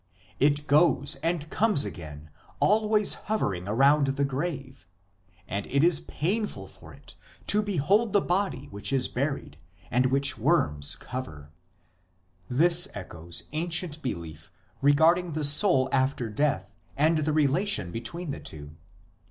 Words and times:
It 0.39 0.65
goes 0.65 1.17
and 1.21 1.47
comes 1.51 1.85
again, 1.85 2.31
always 2.59 3.13
hovering 3.29 3.67
around 3.67 4.07
the 4.07 4.25
grave; 4.25 4.87
and 5.47 5.67
it 5.67 5.83
is 5.83 5.99
painful 5.99 6.65
for 6.67 6.91
it 6.91 7.13
to 7.45 7.61
behold 7.61 8.11
the 8.11 8.19
body 8.19 8.65
which 8.71 8.91
is 8.91 9.07
buried 9.07 9.57
and 9.91 10.07
which 10.07 10.39
worms 10.39 10.95
cover" 10.95 11.51
(Tanchuma, 12.49 12.49
Wayyikra, 12.49 12.49
viii.). 12.55 12.57
1 12.57 12.57
This 12.57 12.87
echoes 12.95 13.43
ancient 13.51 14.01
belief 14.01 14.51
regarding 14.81 15.33
the 15.33 15.43
soul 15.43 15.87
after 15.91 16.31
death 16.31 16.75
and 16.97 17.19
the 17.19 17.31
relation 17.33 17.91
between 17.91 18.31
the 18.31 18.39
two. 18.39 18.71